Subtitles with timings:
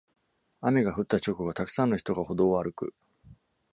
[0.61, 2.95] 雨が降った直後、たくさんの人が歩道を歩く。